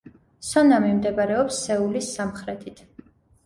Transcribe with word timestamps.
სონამი 0.47 0.93
მდებარეობს 0.95 1.61
სეულის 1.67 2.11
სამხრეთით. 2.19 2.87